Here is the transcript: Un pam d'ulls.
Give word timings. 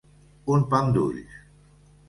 Un 0.53 0.63
pam 0.71 0.89
d'ulls. 0.97 1.39